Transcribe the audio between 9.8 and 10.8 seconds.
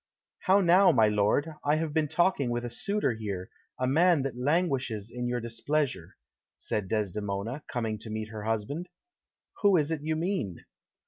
it you mean?"